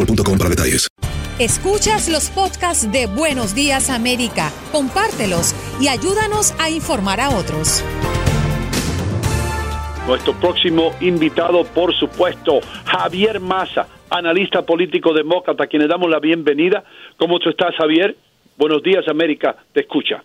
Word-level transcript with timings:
boostmobile.com 0.00 0.38
para 0.38 0.50
detalles. 0.50 0.88
Escuchas 1.38 2.08
los 2.08 2.28
podcasts 2.30 2.90
de 2.92 3.06
Buenos 3.06 3.54
Días 3.54 3.88
América, 3.88 4.50
compártelos 4.72 5.54
y 5.80 5.88
ayúdanos 5.88 6.54
a 6.58 6.68
informar 6.68 7.20
a 7.20 7.30
otros. 7.30 7.82
Nuestro 10.06 10.34
próximo 10.34 10.92
invitado, 11.00 11.64
por 11.64 11.94
supuesto, 11.94 12.60
Javier 12.84 13.40
Massa, 13.40 13.86
analista 14.10 14.62
político 14.62 15.14
demócrata, 15.14 15.64
a 15.64 15.66
quien 15.66 15.82
le 15.82 15.88
damos 15.88 16.10
la 16.10 16.18
bienvenida. 16.18 16.84
¿Cómo 17.16 17.38
tú 17.38 17.48
estás, 17.48 17.74
Javier? 17.76 18.16
Buenos 18.58 18.82
días, 18.82 19.06
América, 19.08 19.56
te 19.72 19.80
escucha. 19.80 20.22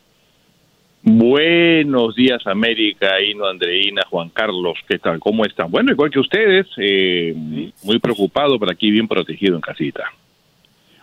Buenos 1.08 2.16
días, 2.16 2.42
América, 2.48 3.22
Ino, 3.22 3.46
Andreina, 3.46 4.02
Juan 4.10 4.30
Carlos, 4.30 4.80
¿qué 4.90 4.98
tal? 4.98 5.20
¿Cómo 5.20 5.46
están? 5.46 5.70
Bueno, 5.70 5.92
igual 5.92 6.10
que 6.10 6.18
ustedes, 6.18 6.66
eh, 6.78 7.32
muy 7.84 8.00
preocupado, 8.00 8.58
pero 8.58 8.72
aquí 8.72 8.90
bien 8.90 9.08
protegido 9.08 9.54
en 9.54 9.62
casita. 9.62 10.12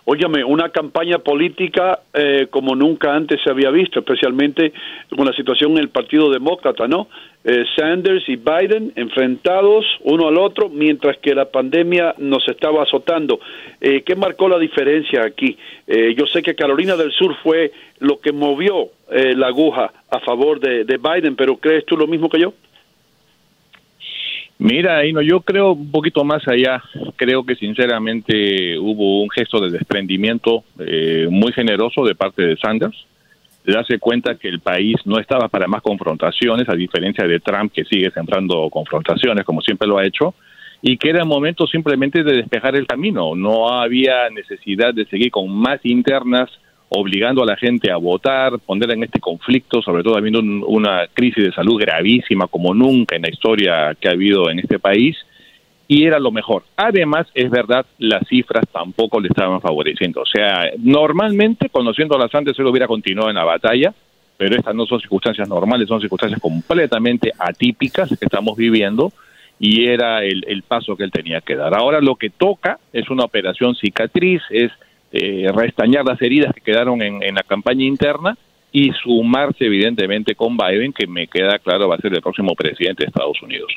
Óyame, 0.05 0.43
una 0.43 0.71
campaña 0.71 1.19
política 1.19 2.01
eh, 2.13 2.49
como 2.51 2.75
nunca 2.75 3.15
antes 3.15 3.41
se 3.43 3.51
había 3.51 3.71
visto, 3.71 4.01
especialmente 4.01 4.73
con 5.17 5.25
la 5.25 5.33
situación 5.33 5.73
en 5.73 5.79
el 5.79 5.91
Partido 5.91 6.29
Demócrata, 6.29 6.89
¿no? 6.89 7.07
Eh, 7.45 7.65
Sanders 7.77 8.29
y 8.29 8.37
Biden 8.37 8.93
enfrentados 8.97 9.85
uno 10.01 10.27
al 10.27 10.39
otro 10.39 10.69
mientras 10.69 11.19
que 11.19 11.35
la 11.35 11.45
pandemia 11.45 12.17
nos 12.19 12.47
estaba 12.49 12.83
azotando. 12.83 13.39
Eh, 13.81 14.03
¿Qué 14.05 14.17
marcó 14.17 14.49
la 14.49 14.59
diferencia 14.59 15.25
aquí? 15.25 15.57
Eh, 15.87 16.15
yo 16.17 16.27
sé 16.27 16.43
que 16.43 16.57
Carolina 16.57 16.97
del 16.97 17.13
Sur 17.13 17.37
fue 17.43 17.71
lo 18.01 18.19
que 18.19 18.33
movió 18.33 18.89
eh, 19.11 19.34
la 19.37 19.49
aguja 19.49 19.93
a 20.11 20.19
favor 20.21 20.59
de, 20.59 20.84
de 20.84 20.99
Biden, 20.99 21.37
pero 21.37 21.57
¿crees 21.57 21.84
tú 21.87 21.97
lo 21.97 22.09
mismo 22.09 22.29
que 22.29 22.41
yo? 22.41 22.55
Mira, 24.62 25.05
Ino, 25.05 25.21
yo 25.23 25.41
creo 25.41 25.73
un 25.73 25.91
poquito 25.91 26.23
más 26.23 26.47
allá. 26.47 26.81
Creo 27.17 27.45
que 27.45 27.56
sinceramente 27.56 28.78
hubo 28.78 29.21
un 29.21 29.28
gesto 29.31 29.61
de 29.61 29.71
desprendimiento 29.71 30.62
eh, 30.78 31.27
muy 31.28 31.53
generoso 31.53 32.05
de 32.05 32.15
parte 32.15 32.43
de 32.43 32.56
Sanders. 32.56 32.97
De 33.65 33.72
darse 33.72 33.99
cuenta 33.99 34.37
que 34.37 34.47
el 34.47 34.61
país 34.61 34.95
no 35.05 35.19
estaba 35.19 35.49
para 35.49 35.67
más 35.67 35.83
confrontaciones, 35.83 36.69
a 36.69 36.77
diferencia 36.77 37.27
de 37.27 37.41
Trump, 37.41 37.72
que 37.72 37.84
sigue 37.84 38.12
sembrando 38.12 38.71
confrontaciones, 38.71 39.45
como 39.45 39.62
siempre 39.62 39.89
lo 39.89 39.99
ha 39.99 40.06
hecho, 40.06 40.33
y 40.81 40.97
que 40.97 41.11
era 41.11 41.25
momento 41.25 41.67
simplemente 41.67 42.22
de 42.22 42.37
despejar 42.37 42.77
el 42.77 42.87
camino. 42.87 43.34
No 43.34 43.69
había 43.69 44.31
necesidad 44.31 44.95
de 44.95 45.06
seguir 45.06 45.33
con 45.33 45.51
más 45.51 45.81
internas 45.83 46.49
obligando 46.97 47.42
a 47.42 47.47
la 47.47 47.56
gente 47.56 47.91
a 47.91 47.97
votar, 47.97 48.58
poner 48.58 48.91
en 48.92 49.04
este 49.04 49.20
conflicto, 49.20 49.82
sobre 49.82 50.03
todo 50.03 50.16
habiendo 50.16 50.41
un- 50.41 50.64
una 50.66 51.06
crisis 51.12 51.44
de 51.44 51.53
salud 51.53 51.80
gravísima 51.80 52.47
como 52.47 52.75
nunca 52.75 53.16
en 53.16 53.22
la 53.22 53.30
historia 53.30 53.97
que 53.98 54.08
ha 54.08 54.12
habido 54.12 54.50
en 54.50 54.58
este 54.58 54.78
país, 54.78 55.16
y 55.88 56.04
era 56.04 56.19
lo 56.19 56.30
mejor. 56.30 56.62
Además, 56.76 57.26
es 57.34 57.50
verdad, 57.50 57.84
las 57.98 58.26
cifras 58.28 58.64
tampoco 58.72 59.20
le 59.20 59.28
estaban 59.28 59.60
favoreciendo. 59.60 60.22
O 60.22 60.26
sea, 60.26 60.70
normalmente, 60.78 61.69
conociendo 61.69 62.16
a 62.16 62.19
las 62.19 62.34
antes, 62.34 62.58
él 62.58 62.66
hubiera 62.66 62.86
continuado 62.86 63.28
en 63.28 63.36
la 63.36 63.44
batalla, 63.44 63.92
pero 64.38 64.56
estas 64.56 64.74
no 64.74 64.86
son 64.86 65.00
circunstancias 65.00 65.48
normales, 65.48 65.88
son 65.88 66.00
circunstancias 66.00 66.41
completamente 66.41 67.32
atípicas 67.38 68.09
que 68.09 68.24
estamos 68.24 68.56
viviendo 68.56 69.12
y 69.60 69.84
era 69.86 70.24
el, 70.24 70.44
el 70.48 70.62
paso 70.62 70.97
que 70.97 71.04
él 71.04 71.12
tenía 71.12 71.41
que 71.41 71.54
dar. 71.56 71.74
Ahora 71.74 72.00
lo 72.00 72.16
que 72.16 72.30
toca 72.30 72.78
es 72.92 73.09
una 73.10 73.24
operación 73.24 73.74
cicatriz, 73.76 74.42
es 74.50 74.72
eh, 75.12 75.50
restañar 75.55 76.05
las 76.05 76.21
heridas 76.23 76.55
que 76.55 76.61
quedaron 76.61 77.03
en, 77.03 77.34
la 77.34 77.43
campaña 77.43 77.84
interna 77.84 78.37
y 78.73 78.91
sumarse 78.93 79.67
evidentemente 79.67 80.34
con 80.34 80.56
Biden, 80.56 80.93
que 80.93 81.06
me 81.06 81.27
queda 81.27 81.59
claro 81.59 81.89
va 81.89 81.97
a 81.97 82.00
ser 82.00 82.15
el 82.15 82.23
próximo 82.23 82.55
presidente 82.55 83.05
de 83.05 83.09
Estados 83.09 83.43
Unidos. 83.43 83.72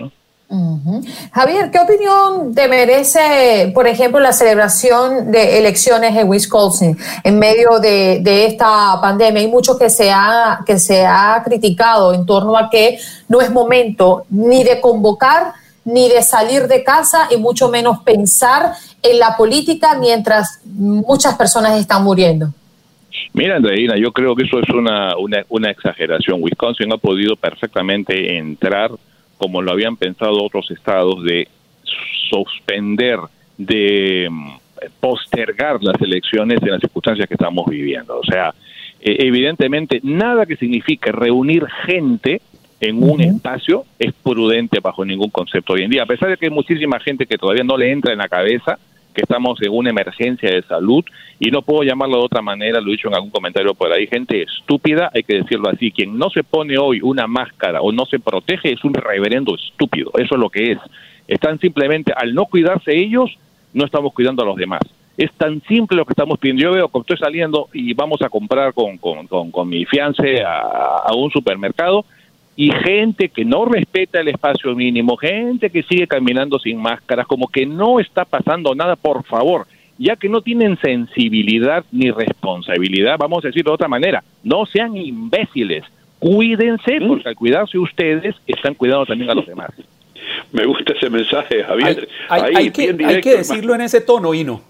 Javier, 1.33 1.71
¿qué 1.71 1.79
opinión 1.79 2.53
te 2.53 2.67
merece, 2.67 3.71
por 3.73 3.87
ejemplo, 3.87 4.19
la 4.19 4.31
celebración 4.31 5.31
de 5.31 5.57
elecciones 5.57 6.15
en 6.15 6.29
Wisconsin 6.29 6.97
en 7.23 7.39
medio 7.39 7.79
de, 7.79 8.19
de 8.21 8.45
esta 8.45 8.99
pandemia? 9.01 9.41
Hay 9.41 9.47
mucho 9.47 9.77
que 9.77 9.89
se, 9.89 10.11
ha, 10.11 10.59
que 10.65 10.77
se 10.77 11.03
ha 11.05 11.41
criticado 11.43 12.13
en 12.13 12.25
torno 12.25 12.55
a 12.55 12.69
que 12.69 12.99
no 13.27 13.41
es 13.41 13.51
momento 13.51 14.25
ni 14.29 14.63
de 14.63 14.79
convocar 14.79 15.53
ni 15.83 16.09
de 16.09 16.23
salir 16.23 16.67
de 16.67 16.83
casa 16.83 17.27
y 17.29 17.37
mucho 17.37 17.69
menos 17.69 17.99
pensar 17.99 18.73
en 19.11 19.19
la 19.19 19.35
política 19.37 19.97
mientras 19.99 20.61
muchas 20.65 21.35
personas 21.35 21.79
están 21.79 22.03
muriendo. 22.03 22.47
Mira, 23.33 23.57
Andreina, 23.57 23.97
yo 23.97 24.11
creo 24.11 24.35
que 24.35 24.43
eso 24.43 24.59
es 24.59 24.69
una, 24.69 25.17
una, 25.17 25.43
una 25.49 25.69
exageración. 25.69 26.41
Wisconsin 26.41 26.91
ha 26.93 26.97
podido 26.97 27.35
perfectamente 27.35 28.37
entrar, 28.37 28.91
como 29.37 29.61
lo 29.61 29.71
habían 29.71 29.97
pensado 29.97 30.43
otros 30.43 30.69
estados, 30.71 31.23
de 31.23 31.47
suspender, 32.29 33.19
de 33.57 34.27
mm, 34.29 34.49
postergar 34.99 35.83
las 35.83 35.99
elecciones 36.01 36.61
en 36.61 36.71
las 36.71 36.81
circunstancias 36.81 37.27
que 37.27 37.35
estamos 37.35 37.65
viviendo. 37.67 38.17
O 38.17 38.23
sea, 38.23 38.53
eh, 39.01 39.17
evidentemente, 39.19 39.99
nada 40.03 40.45
que 40.45 40.57
signifique 40.57 41.11
reunir 41.11 41.65
gente 41.85 42.41
en 42.81 43.01
un 43.01 43.21
espacio 43.21 43.85
es 43.99 44.13
prudente 44.13 44.79
bajo 44.79 45.05
ningún 45.05 45.29
concepto 45.29 45.73
hoy 45.73 45.83
en 45.83 45.91
día. 45.91 46.03
A 46.03 46.07
pesar 46.07 46.29
de 46.29 46.37
que 46.37 46.45
hay 46.45 46.51
muchísima 46.51 46.99
gente 46.99 47.25
que 47.25 47.37
todavía 47.37 47.63
no 47.63 47.77
le 47.77 47.91
entra 47.91 48.11
en 48.11 48.19
la 48.19 48.27
cabeza 48.27 48.77
que 49.15 49.21
estamos 49.21 49.59
en 49.61 49.71
una 49.71 49.89
emergencia 49.89 50.51
de 50.51 50.61
salud 50.61 51.03
y 51.39 51.49
no 51.49 51.61
puedo 51.63 51.83
llamarlo 51.83 52.17
de 52.17 52.25
otra 52.25 52.41
manera, 52.41 52.79
lo 52.79 52.89
he 52.89 52.91
dicho 52.91 53.07
en 53.07 53.15
algún 53.15 53.31
comentario 53.31 53.73
por 53.73 53.91
ahí, 53.91 54.05
gente 54.05 54.43
estúpida, 54.43 55.09
hay 55.13 55.23
que 55.23 55.37
decirlo 55.37 55.69
así, 55.69 55.91
quien 55.91 56.17
no 56.17 56.29
se 56.29 56.43
pone 56.43 56.77
hoy 56.77 56.99
una 57.01 57.25
máscara 57.25 57.81
o 57.81 57.91
no 57.91 58.05
se 58.05 58.19
protege 58.19 58.73
es 58.73 58.83
un 58.83 58.93
reverendo 58.93 59.55
estúpido, 59.55 60.11
eso 60.17 60.35
es 60.35 60.39
lo 60.39 60.49
que 60.49 60.73
es. 60.73 60.79
Están 61.27 61.59
simplemente, 61.59 62.13
al 62.15 62.35
no 62.35 62.45
cuidarse 62.45 62.95
ellos, 62.95 63.35
no 63.73 63.85
estamos 63.85 64.13
cuidando 64.13 64.43
a 64.43 64.45
los 64.45 64.55
demás. 64.55 64.81
Es 65.17 65.31
tan 65.33 65.61
simple 65.63 65.97
lo 65.97 66.05
que 66.05 66.11
estamos 66.11 66.37
pidiendo. 66.37 66.63
Yo 66.63 66.71
veo 66.73 66.89
que 66.89 66.99
estoy 66.99 67.17
saliendo 67.17 67.69
y 67.73 67.93
vamos 67.93 68.21
a 68.21 68.29
comprar 68.29 68.73
con, 68.73 68.97
con, 68.97 69.27
con, 69.27 69.69
mi 69.69 69.85
fiance 69.85 70.43
a, 70.43 70.59
a 71.05 71.15
un 71.15 71.31
supermercado 71.31 72.05
y 72.57 72.71
gente 72.71 73.29
que 73.29 73.43
no 73.43 73.65
respeta 73.65 74.19
el 74.21 74.29
espacio 74.29 74.73
mínimo, 74.75 75.17
gente 75.17 75.69
que 75.69 75.83
sigue 75.83 76.07
caminando 76.07 76.57
sin 76.59 76.77
máscaras, 76.81 77.27
como 77.27 77.47
que 77.47 77.65
no 77.65 77.99
está 77.99 78.23
pasando 78.25 78.73
nada, 78.75 78.95
por 78.95 79.23
favor, 79.25 79.67
ya 79.97 80.15
que 80.15 80.29
no 80.29 80.41
tienen 80.41 80.77
sensibilidad 80.79 81.83
ni 81.91 82.11
responsabilidad, 82.11 83.17
vamos 83.17 83.43
a 83.43 83.47
decirlo 83.49 83.71
de 83.71 83.75
otra 83.75 83.87
manera, 83.87 84.23
no 84.43 84.65
sean 84.65 84.95
imbéciles, 84.95 85.83
cuídense, 86.19 86.99
Mm. 86.99 87.07
porque 87.07 87.29
al 87.29 87.35
cuidarse 87.35 87.77
ustedes, 87.77 88.35
están 88.47 88.73
cuidando 88.75 89.05
también 89.05 89.29
a 89.29 89.35
los 89.35 89.45
demás. 89.45 89.71
Me 90.51 90.65
gusta 90.65 90.93
ese 90.93 91.09
mensaje, 91.09 91.63
Javier. 91.63 92.07
Hay, 92.29 92.41
Ahí, 92.41 92.53
hay 92.55 92.71
que, 92.71 92.81
hay 92.83 92.95
que 93.21 93.29
hermano. 93.31 93.37
decirlo 93.37 93.75
en 93.75 93.81
ese 93.81 94.01
tono, 94.01 94.33
Hino. 94.33 94.61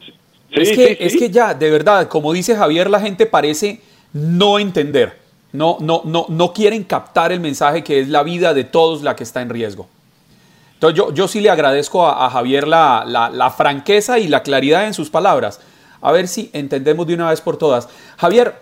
Sí, 0.53 0.61
es, 0.61 0.71
que, 0.71 0.87
sí, 0.87 0.97
es 0.99 1.17
que 1.17 1.29
ya, 1.29 1.53
de 1.53 1.69
verdad, 1.69 2.07
como 2.07 2.33
dice 2.33 2.55
Javier, 2.55 2.89
la 2.89 2.99
gente 2.99 3.25
parece 3.25 3.79
no 4.13 4.59
entender. 4.59 5.13
No, 5.55 5.77
no, 5.79 6.01
no, 6.05 6.25
no 6.29 6.53
quieren 6.53 6.83
captar 6.83 7.31
el 7.31 7.39
mensaje 7.39 7.83
que 7.83 7.99
es 7.99 8.09
la 8.09 8.23
vida 8.23 8.53
de 8.53 8.63
todos 8.63 9.01
la 9.01 9.15
que 9.15 9.23
está 9.23 9.41
en 9.41 9.49
riesgo. 9.49 9.87
Entonces 10.73 10.97
yo, 10.97 11.13
yo 11.13 11.27
sí 11.27 11.39
le 11.39 11.49
agradezco 11.49 12.05
a, 12.07 12.29
Javier 12.29 12.67
la, 12.67 13.03
la- 13.07 13.29
la 13.29 13.49
franqueza 13.49 14.19
y 14.19 14.27
la 14.27 14.43
claridad 14.43 14.85
en 14.85 14.93
sus 14.93 15.09
palabras. 15.09 15.59
A 16.01 16.11
ver 16.11 16.27
si 16.27 16.49
entendemos 16.53 17.07
de 17.07 17.13
una 17.15 17.29
vez 17.29 17.41
por 17.41 17.57
todas. 17.57 17.87
Javier, 18.17 18.53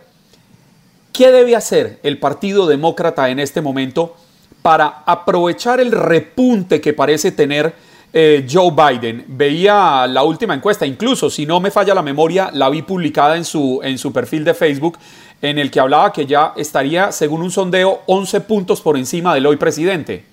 ¿qué 1.12 1.31
debe 1.31 1.56
hacer 1.56 2.00
el 2.04 2.19
Partido 2.19 2.68
Demócrata 2.68 3.30
en 3.30 3.39
este 3.39 3.62
momento 3.62 4.16
para 4.62 5.04
aprovechar 5.06 5.80
el 5.80 5.92
repunte 5.92 6.80
que 6.80 6.94
parece 6.94 7.31
tener 7.31 7.74
eh, 8.13 8.48
Joe 8.50 8.72
Biden? 8.72 9.25
Veía 9.28 10.06
la 10.07 10.24
última 10.24 10.54
encuesta, 10.54 10.86
incluso 10.86 11.30
si 11.30 11.46
no 11.46 11.60
me 11.60 11.72
falla 11.72 11.94
la 11.96 12.01
memoria, 12.04 12.50
la 12.54 12.69
vi 12.69 12.81
publicada 12.84 13.36
en 13.36 13.44
su, 13.44 13.81
en 13.84 13.98
su 13.98 14.13
perfil 14.13 14.44
de 14.46 14.54
Facebook, 14.54 14.98
en 15.44 15.60
el 15.60 15.69
que 15.69 15.81
hablaba 15.81 16.13
que 16.13 16.25
ya 16.25 16.54
estaría, 16.56 17.12
según 17.12 17.42
un 17.42 17.51
sondeo, 17.51 18.00
11 18.07 18.42
puntos 18.42 18.80
por 18.80 18.98
encima 18.98 19.36
del 19.36 19.45
hoy 19.45 19.57
presidente. 19.57 20.24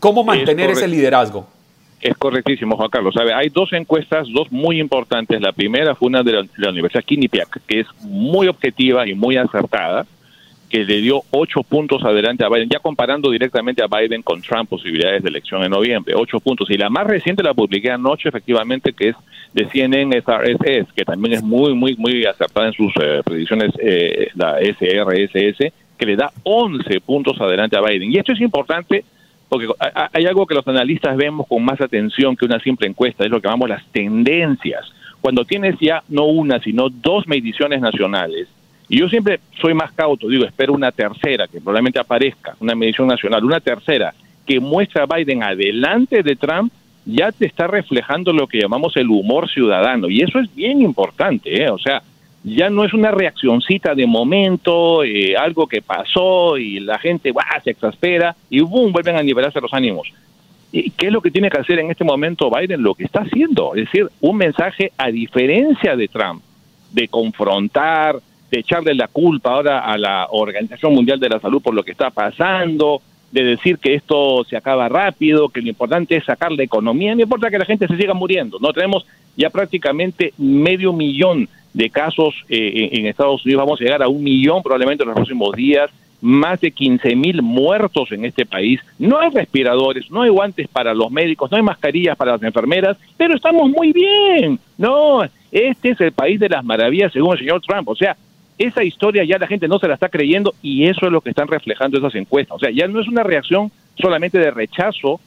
¿Cómo 0.00 0.24
mantener 0.24 0.70
ese 0.70 0.88
liderazgo? 0.88 1.46
Es 2.00 2.16
correctísimo, 2.16 2.74
Juan 2.74 2.88
Carlos. 2.88 3.12
Sabe, 3.12 3.34
hay 3.34 3.50
dos 3.50 3.70
encuestas, 3.74 4.26
dos 4.32 4.50
muy 4.50 4.80
importantes. 4.80 5.38
La 5.42 5.52
primera 5.52 5.94
fue 5.94 6.08
una 6.08 6.22
de 6.22 6.32
la, 6.32 6.42
de 6.42 6.48
la 6.56 6.70
Universidad 6.70 7.04
Quinnipiac, 7.04 7.60
que 7.66 7.80
es 7.80 7.86
muy 8.00 8.48
objetiva 8.48 9.06
y 9.06 9.14
muy 9.14 9.36
acertada, 9.36 10.06
que 10.70 10.84
le 10.84 11.00
dio 11.00 11.22
ocho 11.32 11.64
puntos 11.64 12.04
adelante 12.04 12.44
a 12.44 12.48
Biden, 12.48 12.68
ya 12.70 12.78
comparando 12.78 13.30
directamente 13.30 13.82
a 13.82 13.88
Biden 13.88 14.22
con 14.22 14.40
Trump, 14.40 14.70
posibilidades 14.70 15.22
de 15.22 15.28
elección 15.28 15.64
en 15.64 15.72
noviembre, 15.72 16.14
ocho 16.16 16.38
puntos. 16.38 16.70
Y 16.70 16.78
la 16.78 16.88
más 16.88 17.08
reciente 17.08 17.42
la 17.42 17.54
publiqué 17.54 17.90
anoche, 17.90 18.28
efectivamente, 18.28 18.92
que 18.92 19.08
es 19.08 19.16
de 19.52 19.66
CNN 19.66 20.16
SRSS, 20.22 20.92
que 20.94 21.04
también 21.04 21.34
es 21.34 21.42
muy, 21.42 21.74
muy, 21.74 21.96
muy 21.96 22.24
acertada 22.24 22.68
en 22.68 22.72
sus 22.72 22.92
eh, 23.02 23.20
predicciones, 23.24 23.72
eh, 23.80 24.28
la 24.36 24.58
SRSS, 24.60 25.72
que 25.98 26.06
le 26.06 26.16
da 26.16 26.30
11 26.44 27.00
puntos 27.00 27.40
adelante 27.40 27.76
a 27.76 27.80
Biden. 27.80 28.12
Y 28.12 28.18
esto 28.18 28.32
es 28.32 28.40
importante 28.40 29.04
porque 29.48 29.66
hay 30.12 30.26
algo 30.26 30.46
que 30.46 30.54
los 30.54 30.66
analistas 30.68 31.16
vemos 31.16 31.48
con 31.48 31.64
más 31.64 31.80
atención 31.80 32.36
que 32.36 32.44
una 32.44 32.60
simple 32.60 32.86
encuesta, 32.86 33.24
es 33.24 33.30
lo 33.30 33.40
que 33.40 33.48
llamamos 33.48 33.68
las 33.68 33.84
tendencias. 33.90 34.86
Cuando 35.20 35.44
tienes 35.44 35.74
ya 35.80 36.04
no 36.08 36.26
una, 36.26 36.60
sino 36.60 36.88
dos 36.88 37.26
mediciones 37.26 37.80
nacionales, 37.80 38.46
y 38.90 38.98
yo 38.98 39.08
siempre 39.08 39.38
soy 39.60 39.72
más 39.72 39.92
cauto, 39.92 40.28
digo, 40.28 40.44
espero 40.44 40.72
una 40.72 40.90
tercera, 40.90 41.46
que 41.46 41.60
probablemente 41.60 42.00
aparezca, 42.00 42.56
una 42.58 42.74
medición 42.74 43.06
nacional, 43.06 43.44
una 43.44 43.60
tercera, 43.60 44.12
que 44.44 44.58
muestra 44.58 45.04
a 45.04 45.16
Biden 45.16 45.44
adelante 45.44 46.24
de 46.24 46.34
Trump, 46.34 46.72
ya 47.06 47.30
te 47.30 47.46
está 47.46 47.68
reflejando 47.68 48.32
lo 48.32 48.48
que 48.48 48.60
llamamos 48.60 48.96
el 48.96 49.08
humor 49.08 49.48
ciudadano, 49.48 50.10
y 50.10 50.22
eso 50.22 50.40
es 50.40 50.52
bien 50.52 50.82
importante, 50.82 51.62
¿eh? 51.62 51.70
o 51.70 51.78
sea, 51.78 52.02
ya 52.42 52.68
no 52.68 52.84
es 52.84 52.92
una 52.92 53.12
reaccioncita 53.12 53.94
de 53.94 54.08
momento, 54.08 55.04
eh, 55.04 55.36
algo 55.36 55.68
que 55.68 55.82
pasó 55.82 56.58
y 56.58 56.80
la 56.80 56.98
gente 56.98 57.32
se 57.62 57.70
exaspera 57.70 58.34
y 58.48 58.60
boom, 58.60 58.92
vuelven 58.92 59.16
a 59.16 59.22
nivelarse 59.22 59.60
los 59.60 59.72
ánimos. 59.72 60.08
¿Y 60.72 60.90
qué 60.90 61.08
es 61.08 61.12
lo 61.12 61.20
que 61.20 61.30
tiene 61.30 61.50
que 61.50 61.60
hacer 61.60 61.78
en 61.78 61.90
este 61.90 62.04
momento 62.04 62.50
Biden? 62.50 62.82
Lo 62.82 62.94
que 62.94 63.04
está 63.04 63.20
haciendo, 63.20 63.74
es 63.74 63.84
decir, 63.84 64.08
un 64.20 64.36
mensaje 64.36 64.92
a 64.96 65.10
diferencia 65.10 65.96
de 65.96 66.08
Trump, 66.08 66.42
de 66.92 67.08
confrontar, 67.08 68.16
de 68.50 68.60
echarle 68.60 68.94
la 68.94 69.08
culpa 69.08 69.52
ahora 69.52 69.80
a 69.80 69.96
la 69.96 70.26
Organización 70.30 70.94
Mundial 70.94 71.20
de 71.20 71.28
la 71.28 71.40
Salud 71.40 71.62
por 71.62 71.74
lo 71.74 71.82
que 71.82 71.92
está 71.92 72.10
pasando, 72.10 73.00
de 73.30 73.44
decir 73.44 73.78
que 73.78 73.94
esto 73.94 74.44
se 74.44 74.56
acaba 74.56 74.88
rápido, 74.88 75.48
que 75.48 75.62
lo 75.62 75.68
importante 75.68 76.16
es 76.16 76.24
sacar 76.24 76.50
la 76.50 76.64
economía, 76.64 77.14
no 77.14 77.22
importa 77.22 77.50
que 77.50 77.58
la 77.58 77.64
gente 77.64 77.86
se 77.86 77.96
siga 77.96 78.14
muriendo, 78.14 78.58
no 78.60 78.72
tenemos 78.72 79.06
ya 79.36 79.50
prácticamente 79.50 80.34
medio 80.36 80.92
millón 80.92 81.48
de 81.72 81.90
casos 81.90 82.34
eh, 82.48 82.90
en 82.92 83.06
Estados 83.06 83.44
Unidos, 83.44 83.64
vamos 83.64 83.80
a 83.80 83.84
llegar 83.84 84.02
a 84.02 84.08
un 84.08 84.22
millón 84.22 84.62
probablemente 84.62 85.04
en 85.04 85.08
los 85.08 85.14
próximos 85.14 85.54
días, 85.54 85.90
más 86.20 86.60
de 86.60 86.72
15 86.72 87.14
mil 87.16 87.40
muertos 87.40 88.10
en 88.12 88.24
este 88.24 88.44
país, 88.44 88.80
no 88.98 89.20
hay 89.20 89.30
respiradores, 89.30 90.10
no 90.10 90.22
hay 90.22 90.30
guantes 90.30 90.68
para 90.68 90.92
los 90.92 91.10
médicos, 91.10 91.50
no 91.50 91.56
hay 91.56 91.62
mascarillas 91.62 92.16
para 92.16 92.32
las 92.32 92.42
enfermeras, 92.42 92.96
pero 93.16 93.36
estamos 93.36 93.70
muy 93.70 93.92
bien, 93.92 94.58
no, 94.76 95.22
este 95.52 95.90
es 95.90 96.00
el 96.00 96.12
país 96.12 96.40
de 96.40 96.48
las 96.48 96.64
maravillas 96.64 97.12
según 97.12 97.32
el 97.32 97.38
señor 97.38 97.62
Trump, 97.62 97.88
o 97.88 97.96
sea, 97.96 98.16
esa 98.60 98.84
historia 98.84 99.24
ya 99.24 99.38
la 99.38 99.46
gente 99.46 99.68
no 99.68 99.78
se 99.78 99.88
la 99.88 99.94
está 99.94 100.10
creyendo 100.10 100.54
y 100.62 100.84
eso 100.84 101.06
es 101.06 101.12
lo 101.12 101.22
que 101.22 101.30
están 101.30 101.48
reflejando 101.48 101.98
esas 101.98 102.14
encuestas. 102.14 102.56
O 102.56 102.58
sea, 102.58 102.70
ya 102.70 102.86
no 102.86 103.00
es 103.00 103.08
una 103.08 103.22
reacción 103.22 103.72
solamente 103.98 104.38
de 104.38 104.50
rechazo 104.50 105.18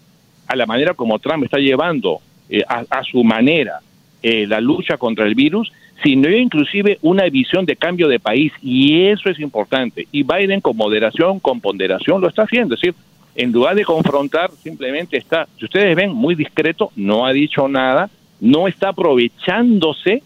a 0.47 0.56
la 0.56 0.68
manera 0.68 0.94
como 0.94 1.18
Trump 1.18 1.44
está 1.44 1.57
llevando 1.57 2.19
eh, 2.50 2.62
a, 2.68 2.85
a 2.89 3.03
su 3.03 3.24
manera 3.24 3.80
eh, 4.21 4.45
la 4.47 4.62
lucha 4.62 4.97
contra 4.97 5.25
el 5.25 5.33
virus, 5.33 5.71
sino 6.03 6.30
inclusive 6.30 7.00
una 7.01 7.24
visión 7.25 7.65
de 7.65 7.75
cambio 7.75 8.07
de 8.07 8.19
país 8.19 8.53
y 8.62 9.07
eso 9.07 9.30
es 9.30 9.39
importante. 9.39 10.07
Y 10.12 10.21
Biden 10.21 10.62
con 10.62 10.77
moderación, 10.77 11.39
con 11.39 11.59
ponderación 11.59 12.21
lo 12.21 12.27
está 12.27 12.44
haciendo. 12.44 12.75
Es 12.75 12.81
decir, 12.81 12.95
en 13.35 13.51
lugar 13.51 13.75
de 13.75 13.83
confrontar, 13.83 14.51
simplemente 14.51 15.18
está, 15.18 15.47
si 15.57 15.65
ustedes 15.65 15.95
ven, 15.95 16.13
muy 16.13 16.35
discreto, 16.35 16.91
no 16.95 17.25
ha 17.25 17.33
dicho 17.33 17.68
nada, 17.68 18.12
no 18.39 18.68
está 18.68 18.89
aprovechándose 18.89 20.21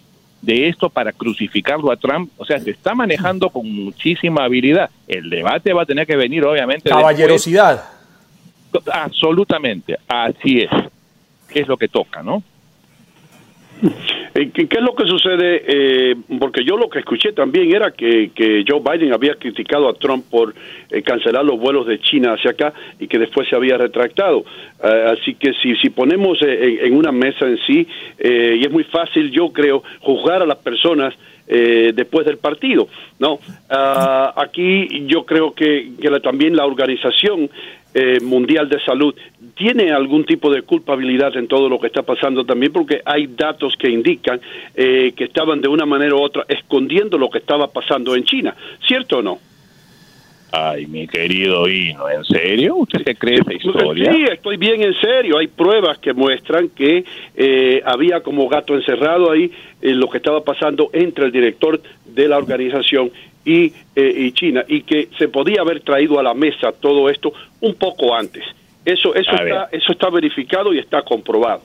de 0.48 0.70
esto 0.70 0.90
para 0.90 1.12
crucificarlo 1.12 1.92
a 1.92 1.98
Trump. 1.98 2.32
O 2.38 2.46
sea, 2.46 2.58
se 2.60 2.72
está 2.72 2.96
manejando 2.96 3.50
con 3.50 3.70
muchísima 3.70 4.46
habilidad. 4.46 4.90
El 5.06 5.30
debate 5.30 5.74
va 5.74 5.84
a 5.84 5.86
tener 5.86 6.08
que 6.08 6.16
venir, 6.16 6.46
obviamente. 6.46 6.86
después. 6.86 7.04
Caballerosidad. 7.04 7.84
Absolutamente, 8.92 9.98
así 10.08 10.60
es. 10.60 10.70
Es 11.54 11.68
lo 11.68 11.76
que 11.76 11.90
toca, 11.90 12.24
¿no? 12.24 12.42
Eh, 14.36 14.50
¿Qué, 14.54 14.68
es 14.70 14.82
lo 14.82 14.94
que 14.96 15.06
sucede? 15.08 15.64
Eh, 15.68 16.16
porque 16.40 16.64
yo 16.64 16.78
lo 16.78 16.90
que 16.90 17.00
escuché 17.00 17.32
también 17.34 17.74
era 17.76 17.92
que, 17.92 18.32
que 18.36 18.64
Joe 18.68 18.82
Biden 18.82 19.14
había 19.14 19.36
criticado 19.36 19.88
a 19.90 19.94
Trump 19.94 20.26
por 20.30 20.54
eh, 20.90 21.02
cancelar 21.02 21.44
los 21.46 21.60
vuelos 21.60 21.88
de 21.88 22.00
China 22.00 22.34
hacia 22.34 22.52
acá 22.52 22.74
y 23.00 23.08
que 23.08 23.18
después 23.20 23.48
se 23.50 23.56
había 23.56 23.78
retractado. 23.78 24.44
Eh, 24.84 25.06
así 25.18 25.36
que 25.36 25.54
si, 25.62 25.76
si 25.78 25.90
ponemos 25.90 26.40
eh, 26.42 26.80
en, 26.84 26.96
una 26.96 27.12
mesa 27.12 27.46
en 27.48 27.58
sí, 27.66 27.88
y 28.24 28.66
es 28.66 28.72
muy 28.72 28.84
fácil, 28.86 29.32
yo 29.32 29.50
creo, 29.50 29.84
juzgar 30.02 30.42
a 30.42 30.46
las 30.46 30.58
personas 30.58 31.14
eh, 31.48 31.92
después 31.96 32.26
del 32.26 32.38
partido, 32.38 32.90
¿no? 33.20 33.40
Ah, 33.70 34.34
aquí 34.36 35.06
yo 35.08 35.26
creo 35.26 35.54
que, 35.54 35.92
que 36.02 36.10
la- 36.10 36.20
también 36.20 36.56
la 36.58 36.66
organización 36.66 37.50
eh, 38.00 38.20
mundial 38.22 38.70
de 38.70 38.80
salud 38.82 39.16
tiene 39.56 39.92
algún 39.92 40.24
tipo 40.24 40.52
de 40.52 40.62
culpabilidad 40.62 41.36
en 41.36 41.48
todo 41.48 41.68
lo 41.68 41.80
que 41.80 41.88
está 41.88 42.04
pasando 42.04 42.46
también 42.46 42.72
porque 42.72 43.02
hay 43.04 43.26
datos 43.26 43.74
que 43.76 43.90
indican 43.90 44.40
eh, 44.76 45.14
que 45.16 45.24
estaban 45.24 45.62
de 45.62 45.68
una 45.68 45.88
manera 45.88 46.14
u 46.14 46.20
otra 46.20 46.46
escondiendo 46.48 47.18
lo 47.18 47.28
que 47.28 47.40
estaba 47.40 47.68
pasando 47.68 48.16
en 48.16 48.24
China, 48.24 48.56
¿cierto 48.88 49.18
o 49.18 49.22
no? 49.24 49.40
Ay, 50.52 50.86
mi 50.86 51.08
querido 51.08 51.68
Hino, 51.68 52.08
¿en 52.08 52.24
serio? 52.24 52.76
¿Usted 52.76 53.04
se 53.04 53.16
cree 53.16 53.40
esa 53.40 53.54
historia? 53.54 54.14
Sí, 54.14 54.26
estoy 54.32 54.58
bien 54.58 54.82
en 54.82 54.94
serio. 54.94 55.40
Hay 55.40 55.48
pruebas 55.48 55.98
que 55.98 56.14
muestran 56.14 56.70
que 56.70 57.04
eh, 57.36 57.82
había 57.84 58.22
como 58.22 58.48
gato 58.48 58.76
encerrado 58.76 59.32
ahí 59.32 59.52
eh, 59.82 59.94
lo 59.94 60.08
que 60.08 60.18
estaba 60.18 60.44
pasando 60.44 60.92
entre 60.94 61.26
el 61.26 61.32
director 61.32 61.82
de 62.06 62.28
la 62.28 62.38
organización 62.38 63.12
y, 63.48 63.72
eh, 63.96 64.14
y 64.18 64.32
China 64.34 64.66
y 64.68 64.82
que 64.82 65.08
se 65.18 65.30
podía 65.30 65.62
haber 65.62 65.80
traído 65.80 66.20
a 66.20 66.24
la 66.24 66.34
mesa 66.34 66.74
todo 66.74 67.10
esto 67.10 67.32
un 67.62 67.76
poco 67.76 68.14
antes. 68.14 68.44
Eso, 68.84 69.16
eso, 69.16 69.32
A 69.32 69.42
ver. 69.42 69.54
está, 69.54 69.70
eso 69.72 69.92
está 69.94 70.10
verificado 70.10 70.74
y 70.74 70.80
está 70.80 71.02
comprobado. 71.02 71.62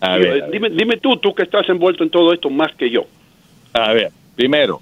A 0.00 0.16
ver, 0.18 0.26
eh, 0.26 0.30
a 0.30 0.34
ver. 0.46 0.50
dime, 0.52 0.70
dime 0.70 0.96
tú, 0.98 1.16
tú 1.16 1.34
que 1.34 1.42
estás 1.42 1.68
envuelto 1.68 2.04
en 2.04 2.10
todo 2.10 2.32
esto 2.32 2.48
más 2.48 2.72
que 2.76 2.88
yo. 2.88 3.06
A 3.72 3.92
ver, 3.92 4.10
primero, 4.36 4.80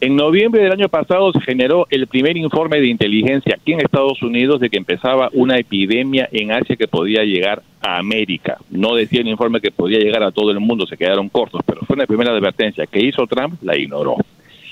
en 0.00 0.14
noviembre 0.14 0.62
del 0.62 0.70
año 0.70 0.88
pasado 0.88 1.32
se 1.32 1.40
generó 1.40 1.88
el 1.90 2.06
primer 2.06 2.36
informe 2.36 2.80
de 2.80 2.86
inteligencia 2.86 3.56
aquí 3.58 3.72
en 3.72 3.80
Estados 3.80 4.22
Unidos 4.22 4.60
de 4.60 4.70
que 4.70 4.76
empezaba 4.76 5.28
una 5.32 5.58
epidemia 5.58 6.28
en 6.30 6.52
Asia 6.52 6.76
que 6.76 6.86
podía 6.86 7.24
llegar 7.24 7.62
a 7.80 7.98
América. 7.98 8.58
No 8.70 8.94
decía 8.94 9.22
el 9.22 9.28
informe 9.28 9.60
que 9.60 9.72
podía 9.72 9.98
llegar 9.98 10.22
a 10.22 10.30
todo 10.30 10.52
el 10.52 10.60
mundo, 10.60 10.86
se 10.86 10.96
quedaron 10.96 11.28
cortos, 11.28 11.62
pero 11.66 11.80
fue 11.80 11.96
una 11.96 12.06
primera 12.06 12.30
advertencia 12.30 12.86
que 12.86 13.00
hizo 13.00 13.26
Trump, 13.26 13.60
la 13.62 13.76
ignoró. 13.76 14.16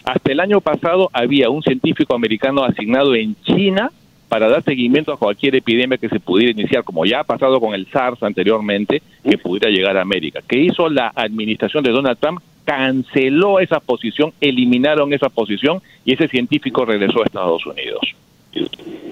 Hasta 0.04 0.32
el 0.32 0.40
año 0.40 0.60
pasado 0.60 1.08
había 1.12 1.48
un 1.48 1.62
científico 1.62 2.14
americano 2.14 2.62
asignado 2.62 3.14
en 3.14 3.34
China 3.42 3.90
para 4.28 4.48
dar 4.48 4.62
seguimiento 4.62 5.12
a 5.12 5.16
cualquier 5.16 5.54
epidemia 5.54 5.96
que 5.96 6.08
se 6.08 6.20
pudiera 6.20 6.52
iniciar, 6.52 6.84
como 6.84 7.06
ya 7.06 7.20
ha 7.20 7.24
pasado 7.24 7.60
con 7.60 7.74
el 7.74 7.86
SARS 7.86 8.22
anteriormente, 8.22 9.00
que 9.22 9.38
pudiera 9.38 9.70
llegar 9.70 9.96
a 9.96 10.02
América. 10.02 10.40
¿Qué 10.46 10.58
hizo 10.58 10.88
la 10.88 11.12
administración 11.14 11.82
de 11.84 11.90
Donald 11.90 12.18
Trump? 12.18 12.40
Canceló 12.64 13.60
esa 13.60 13.80
posición, 13.80 14.32
eliminaron 14.40 15.12
esa 15.12 15.28
posición 15.28 15.80
y 16.04 16.14
ese 16.14 16.28
científico 16.28 16.84
regresó 16.84 17.22
a 17.22 17.26
Estados 17.26 17.64
Unidos. 17.66 18.00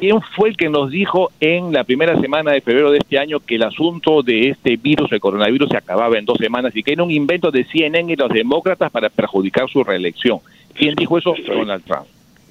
¿Quién 0.01 0.21
fue 0.21 0.49
el 0.49 0.57
que 0.57 0.69
nos 0.69 0.91
dijo 0.91 1.31
en 1.41 1.73
la 1.73 1.85
primera 1.85 2.21
semana 2.21 2.53
de 2.53 2.61
febrero 2.61 2.91
de 2.91 2.99
este 2.99 3.19
año 3.19 3.41
que 3.41 3.55
el 3.55 3.63
asunto 3.63 4.23
de 4.23 4.49
este 4.49 4.77
virus, 4.77 5.13
el 5.13 5.21
coronavirus, 5.21 5.71
se 5.71 5.77
acababa 5.77 6.19
en 6.19 6.25
dos 6.25 6.39
semanas 6.39 6.75
y 6.75 6.83
que 6.83 6.93
era 6.93 7.05
un 7.05 7.11
invento 7.11 7.51
de 7.51 7.65
CNN 7.65 8.13
y 8.13 8.17
los 8.17 8.31
demócratas 8.31 8.91
para 8.91 9.09
perjudicar 9.11 9.69
su 9.71 9.85
reelección? 9.85 10.41
¿Quién 10.75 10.95
dijo 10.97 11.19
eso? 11.19 11.35
Donald 11.47 11.85
Trump. 11.85 12.07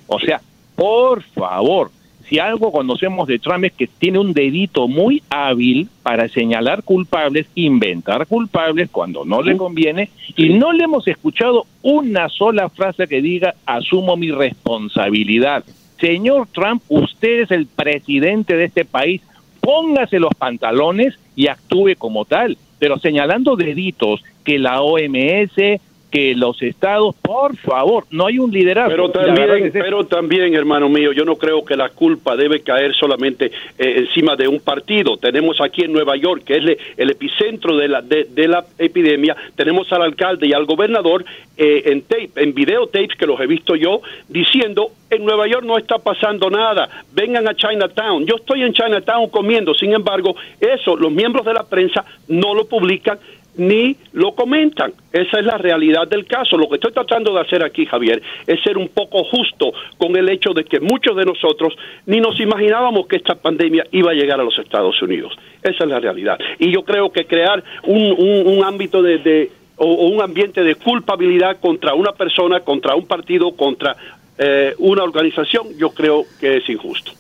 O 0.07 0.19
sea, 0.19 0.41
por 0.75 1.24
favor, 1.24 1.91
si 2.31 2.39
algo 2.39 2.71
conocemos 2.71 3.27
de 3.27 3.39
Trump 3.39 3.65
es 3.65 3.74
que 3.74 3.88
tiene 3.88 4.17
un 4.17 4.31
dedito 4.31 4.88
muy 4.88 5.21
hábil 5.29 5.89
para 6.03 6.29
señalar 6.29 6.83
culpables, 6.83 7.48
inventar 7.55 8.25
culpables 8.27 8.89
cuando 8.89 9.25
no 9.25 9.41
le 9.41 9.57
conviene, 9.57 10.10
y 10.38 10.50
no 10.50 10.71
le 10.71 10.86
hemos 10.86 11.05
escuchado 11.10 11.65
una 11.81 12.29
sola 12.29 12.69
frase 12.69 13.07
que 13.07 13.21
diga 13.21 13.55
asumo 13.65 14.15
mi 14.15 14.31
responsabilidad. 14.31 15.65
Señor 16.01 16.48
Trump, 16.51 16.81
usted 16.89 17.43
es 17.43 17.51
el 17.51 17.67
presidente 17.67 18.58
de 18.58 18.65
este 18.65 18.86
país, 18.86 19.22
póngase 19.62 20.20
los 20.20 20.34
pantalones 20.34 21.17
y 21.36 21.48
actúe 21.48 21.91
como 21.96 22.25
tal, 22.25 22.58
pero 22.79 22.98
señalando 22.98 23.55
deditos 23.55 24.24
que 24.43 24.58
la 24.58 24.81
OMS, 24.81 25.79
que 26.12 26.36
los 26.36 26.62
estados, 26.62 27.15
por 27.15 27.56
favor, 27.56 28.06
no 28.12 28.27
hay 28.27 28.38
un 28.38 28.51
liderazgo. 28.51 28.91
Pero 28.91 29.10
también, 29.10 29.72
pero 29.72 30.06
también, 30.06 30.53
hermano 30.53 30.89
mío, 30.89 31.13
yo 31.13 31.24
no 31.24 31.38
creo 31.38 31.63
que 31.63 31.77
la 31.77 31.89
culpa 31.89 32.36
debe 32.36 32.62
caer 32.62 32.94
solamente 32.94 33.46
eh, 33.80 33.94
encima 33.98 34.36
de 34.36 34.48
un 34.48 34.60
partido. 34.60 35.18
Tenemos 35.18 35.62
aquí 35.62 35.84
en 35.84 35.94
Nueva 35.94 36.18
York, 36.18 36.44
que 36.46 36.58
es 36.58 36.77
el 36.98 37.10
epicentro 37.10 37.77
de 37.77 37.88
la, 37.88 38.01
de, 38.01 38.48
la 38.48 38.65
epidemia, 38.77 39.36
tenemos 39.56 39.91
al 39.94 40.01
alcalde 40.01 40.48
y 40.48 40.53
al 40.53 40.65
gobernador 40.65 41.24
eh, 41.58 41.84
en 41.86 42.01
tape, 42.01 42.32
en 42.36 42.53
videotapes 42.53 43.15
que 43.18 43.25
los 43.25 43.39
he 43.39 43.48
visto 43.48 43.75
yo, 43.75 44.01
diciendo, 44.27 44.91
en 45.10 45.24
Nueva 45.24 45.48
York 45.48 45.63
no 45.63 45.77
está 45.77 45.98
pasando 45.98 46.50
nada, 46.50 46.89
vengan 47.13 47.48
a 47.48 47.56
Chinatown. 47.56 48.25
Yo 48.25 48.36
estoy 48.36 48.63
en 48.63 48.74
Chinatown 48.74 49.30
comiendo, 49.30 49.74
sin 49.74 49.94
embargo, 49.94 50.36
eso 50.60 50.96
los 50.98 51.12
miembros 51.12 51.46
de 51.46 51.53
la 51.53 51.63
prensa 51.63 52.03
no 52.27 52.53
lo 52.53 52.65
publican 52.65 53.18
ni 53.55 53.96
lo 54.13 54.34
comentan. 54.34 54.93
Esa 55.12 55.39
es 55.39 55.46
la 55.46 55.58
realidad 55.58 56.08
del 56.08 56.25
caso. 56.25 56.58
Lo 56.58 56.70
que 56.70 56.75
estoy 56.75 56.91
tratando 56.91 57.34
de 57.34 57.41
hacer 57.41 57.63
aquí, 57.63 57.86
Javier, 57.86 58.22
es 58.48 58.62
ser 58.62 58.77
un 58.77 58.89
poco 58.89 59.24
justo 59.25 59.74
con 59.98 60.15
el 60.15 60.29
hecho 60.29 60.53
de 60.53 60.63
que 60.63 60.79
muchos 60.79 61.15
de 61.15 61.25
nosotros 61.25 61.75
ni 62.05 62.20
nos 62.20 62.39
imaginábamos 62.39 63.08
que 63.08 63.17
esta 63.17 63.36
pandemia 63.36 63.86
iba 63.91 64.12
a 64.12 64.13
llegar 64.13 64.39
a 64.39 64.43
los 64.43 64.58
Estados 64.58 65.01
Unidos. 65.01 65.34
Esa 65.62 65.84
es 65.84 65.89
la 65.89 66.00
realidad. 66.00 66.39
Y 66.60 66.72
yo 66.72 66.84
creo 66.84 67.12
que 67.12 67.25
crear 67.25 67.63
un, 67.84 68.63
ámbito 68.63 69.01
de, 69.01 69.51
o, 69.75 69.86
un 70.08 70.22
ambiente 70.22 70.63
de 70.63 70.75
culpabilidad 70.75 71.60
contra 71.60 71.93
una 71.93 72.13
persona, 72.13 72.62
contra 72.62 72.96
un 72.96 73.05
partido, 73.05 73.55
contra 73.55 73.96
eh, 74.38 74.74
una 74.79 75.03
organización, 75.03 75.67
yo 75.77 75.89
creo 75.91 76.24
que 76.39 76.58
es 76.58 76.70
injusto. 76.70 77.12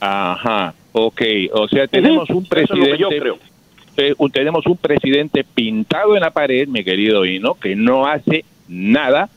Ajá, 0.00 0.74
ok. 0.92 1.22
O 1.52 1.66
sea, 1.68 1.86
tenemos 1.86 2.28
un 2.28 2.46
presidente. 2.46 2.98
yo 2.98 3.08
creo 3.08 3.38
tenemos 4.32 4.66
un 4.66 4.76
presidente 4.76 5.44
pintado 5.44 6.14
en 6.14 6.20
la 6.20 6.30
pared, 6.30 6.68
mi 6.68 6.84
querido 6.84 7.24
Hino, 7.24 7.54
que 7.54 7.74
no 7.74 8.06
hace 8.06 8.44
nada. 8.68 9.28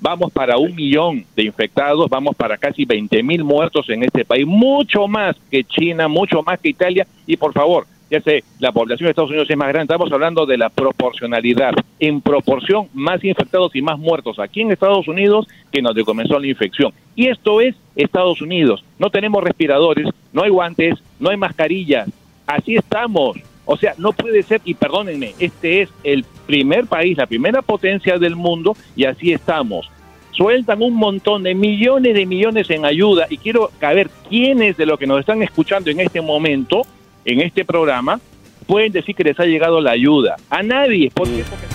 Vamos 0.00 0.32
para 0.32 0.58
un 0.58 0.74
millón 0.74 1.24
de 1.34 1.44
infectados, 1.44 2.10
vamos 2.10 2.36
para 2.36 2.58
casi 2.58 2.84
20 2.84 3.22
mil 3.22 3.42
muertos 3.42 3.88
en 3.88 4.02
este 4.02 4.24
país, 4.24 4.46
mucho 4.46 5.08
más 5.08 5.36
que 5.50 5.64
China, 5.64 6.08
mucho 6.08 6.42
más 6.42 6.60
que 6.60 6.68
Italia. 6.68 7.06
Y 7.26 7.36
por 7.36 7.52
favor, 7.52 7.86
ya 8.10 8.20
sé, 8.20 8.44
la 8.58 8.70
población 8.70 9.06
de 9.06 9.10
Estados 9.10 9.30
Unidos 9.30 9.48
es 9.50 9.56
más 9.56 9.68
grande, 9.68 9.92
estamos 9.92 10.12
hablando 10.12 10.44
de 10.46 10.58
la 10.58 10.68
proporcionalidad. 10.68 11.72
En 11.98 12.20
proporción, 12.20 12.88
más 12.92 13.24
infectados 13.24 13.74
y 13.74 13.82
más 13.82 13.98
muertos 13.98 14.38
aquí 14.38 14.60
en 14.60 14.72
Estados 14.72 15.08
Unidos 15.08 15.46
que 15.72 15.80
donde 15.80 16.04
comenzó 16.04 16.38
la 16.38 16.46
infección. 16.46 16.92
Y 17.16 17.28
esto 17.28 17.60
es 17.60 17.74
Estados 17.96 18.42
Unidos. 18.42 18.84
No 18.98 19.10
tenemos 19.10 19.42
respiradores, 19.42 20.08
no 20.32 20.42
hay 20.42 20.50
guantes, 20.50 20.94
no 21.18 21.30
hay 21.30 21.36
mascarillas. 21.36 22.10
Así 22.46 22.76
estamos. 22.76 23.38
O 23.64 23.76
sea, 23.76 23.94
no 23.98 24.12
puede 24.12 24.42
ser, 24.42 24.60
y 24.64 24.74
perdónenme, 24.74 25.34
este 25.38 25.82
es 25.82 25.90
el 26.02 26.24
primer 26.46 26.86
país, 26.86 27.16
la 27.16 27.26
primera 27.26 27.62
potencia 27.62 28.18
del 28.18 28.36
mundo, 28.36 28.76
y 28.94 29.04
así 29.04 29.32
estamos. 29.32 29.90
Sueltan 30.32 30.82
un 30.82 30.94
montón 30.94 31.44
de 31.44 31.54
millones 31.54 32.14
de 32.14 32.26
millones 32.26 32.68
en 32.70 32.84
ayuda, 32.84 33.26
y 33.30 33.38
quiero 33.38 33.70
saber 33.80 34.10
quiénes 34.28 34.76
de 34.76 34.86
los 34.86 34.98
que 34.98 35.06
nos 35.06 35.20
están 35.20 35.42
escuchando 35.42 35.90
en 35.90 36.00
este 36.00 36.20
momento, 36.20 36.82
en 37.24 37.40
este 37.40 37.64
programa, 37.64 38.20
pueden 38.66 38.92
decir 38.92 39.14
que 39.14 39.24
les 39.24 39.38
ha 39.38 39.44
llegado 39.44 39.80
la 39.80 39.92
ayuda. 39.92 40.36
A 40.50 40.62
nadie. 40.62 41.12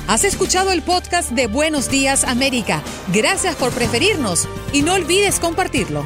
Has 0.07 0.23
escuchado 0.23 0.71
el 0.71 0.81
podcast 0.81 1.31
de 1.31 1.47
Buenos 1.47 1.89
Días 1.89 2.23
América. 2.23 2.83
Gracias 3.13 3.55
por 3.55 3.71
preferirnos 3.71 4.47
y 4.73 4.81
no 4.81 4.93
olvides 4.93 5.39
compartirlo. 5.39 6.05